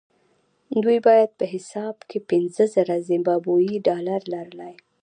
دوی 0.83 0.99
باید 1.07 1.29
په 1.39 1.45
حساب 1.53 1.95
کې 2.09 2.17
پنځه 2.29 2.63
زره 2.75 2.95
زیمبابويي 3.09 3.75
ډالر 3.87 4.21
لرلای. 4.33 4.73